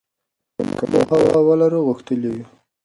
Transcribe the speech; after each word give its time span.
که 0.53 0.61
موږ 0.67 0.81
پوهه 1.09 1.39
ولرو 1.47 1.79
غښتلي 1.87 2.29
یو. 2.35 2.45